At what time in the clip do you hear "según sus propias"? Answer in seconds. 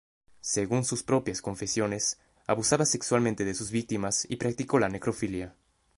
0.39-1.43